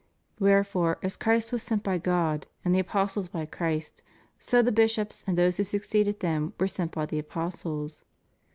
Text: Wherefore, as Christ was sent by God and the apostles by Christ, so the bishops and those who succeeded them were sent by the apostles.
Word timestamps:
Wherefore, 0.39 0.97
as 1.03 1.15
Christ 1.15 1.51
was 1.51 1.61
sent 1.61 1.83
by 1.83 1.99
God 1.99 2.47
and 2.65 2.73
the 2.73 2.79
apostles 2.79 3.27
by 3.27 3.45
Christ, 3.45 4.01
so 4.39 4.63
the 4.63 4.71
bishops 4.71 5.23
and 5.27 5.37
those 5.37 5.57
who 5.57 5.63
succeeded 5.63 6.21
them 6.21 6.53
were 6.59 6.67
sent 6.67 6.91
by 6.91 7.05
the 7.05 7.19
apostles. 7.19 8.03